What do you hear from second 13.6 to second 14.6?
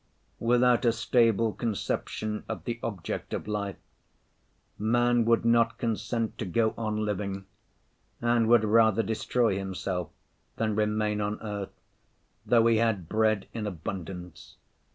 abundance.